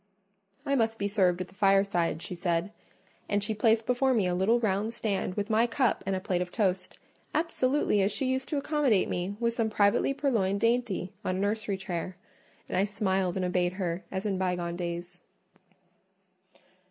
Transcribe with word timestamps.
I 0.65 0.73
must 0.73 0.97
be 0.97 1.07
served 1.07 1.41
at 1.41 1.47
the 1.47 1.53
fireside, 1.53 2.23
she 2.23 2.33
said; 2.33 2.71
and 3.29 3.43
she 3.43 3.53
placed 3.53 3.85
before 3.85 4.15
me 4.15 4.25
a 4.25 4.33
little 4.33 4.59
round 4.59 4.95
stand 4.95 5.35
with 5.35 5.47
my 5.47 5.67
cup 5.67 6.01
and 6.07 6.15
a 6.15 6.19
plate 6.19 6.41
of 6.41 6.51
toast, 6.51 6.97
absolutely 7.35 8.01
as 8.01 8.11
she 8.11 8.25
used 8.25 8.49
to 8.49 8.57
accommodate 8.57 9.09
me 9.09 9.35
with 9.39 9.53
some 9.53 9.69
privately 9.69 10.11
purloined 10.15 10.59
dainty 10.59 11.13
on 11.23 11.35
a 11.35 11.39
nursery 11.39 11.77
chair: 11.77 12.17
and 12.67 12.75
I 12.77 12.83
smiled 12.83 13.35
and 13.35 13.45
obeyed 13.45 13.73
her 13.73 14.03
as 14.11 14.25
in 14.25 14.39
bygone 14.39 14.75
days. 14.75 15.21